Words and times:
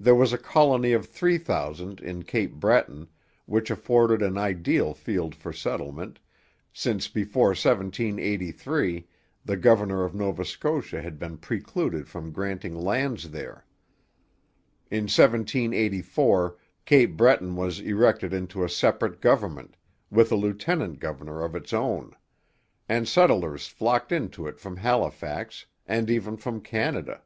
There 0.00 0.16
was 0.16 0.32
a 0.32 0.36
colony 0.38 0.92
of 0.94 1.06
3,000 1.08 2.00
in 2.00 2.24
Cape 2.24 2.54
Breton, 2.54 3.06
which 3.46 3.70
afforded 3.70 4.20
an 4.20 4.36
ideal 4.36 4.94
field 4.94 5.32
for 5.36 5.52
settlement, 5.52 6.18
since 6.72 7.06
before 7.06 7.50
1783 7.50 9.06
the 9.44 9.56
governor 9.56 10.02
of 10.04 10.12
Nova 10.12 10.44
Scotia 10.44 11.00
had 11.00 11.20
been 11.20 11.38
precluded 11.38 12.08
from 12.08 12.32
granting 12.32 12.74
lands 12.74 13.30
there. 13.30 13.64
In 14.90 15.04
1784 15.04 16.56
Cape 16.84 17.16
Breton 17.16 17.54
was 17.54 17.78
erected 17.78 18.32
into 18.32 18.64
a 18.64 18.68
separate 18.68 19.20
government, 19.20 19.76
with 20.10 20.32
a 20.32 20.34
lieutenant 20.34 20.98
governor 20.98 21.44
of 21.44 21.54
its 21.54 21.72
own; 21.72 22.10
and 22.88 23.06
settlers 23.06 23.68
flocked 23.68 24.10
into 24.10 24.48
it 24.48 24.58
from 24.58 24.78
Halifax, 24.78 25.66
and 25.86 26.10
even 26.10 26.36
from 26.36 26.60
Canada. 26.60 27.22